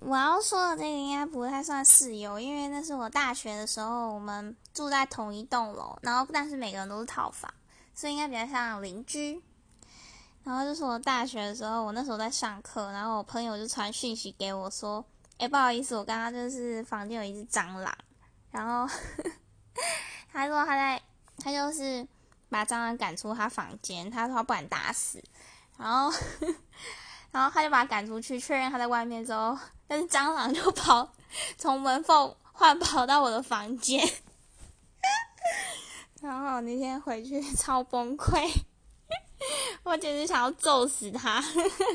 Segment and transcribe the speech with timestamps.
[0.00, 7.52] 我要说的这个应该不太算室友，因为那是我大学的时候，我们住在同一栋楼，然后但是每个人都是套房，
[7.94, 9.42] 所以应该比较像邻居。
[10.44, 15.04] 然后就是我大学的时候，我那时候在上课，然后我朋友就传讯息给我说
[15.38, 17.92] ：“哎，不好意思，我刚刚就是房间有一只蟑螂。”
[18.52, 18.86] 然后
[20.32, 21.02] 他说他在，
[21.38, 22.06] 他就是
[22.48, 25.20] 把蟑螂赶出他房间，他说他不敢打死。
[25.76, 26.16] 然后，
[27.30, 29.56] 然后他就把他赶出去，确认他在外面之后，
[29.86, 31.12] 但是蟑螂就跑
[31.58, 34.06] 从门缝换跑到我的房间。
[36.22, 38.50] 然后那天回去 超崩溃。
[39.84, 41.40] 我简直想要揍死他！